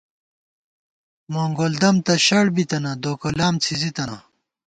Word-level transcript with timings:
مونگولدم 1.33 1.95
تہ 2.05 2.13
شڑ 2.25 2.45
بِتَنہ، 2.55 2.91
دوکلام 3.03 3.55
څھِزی 3.63 3.89
تنہ 3.95 4.17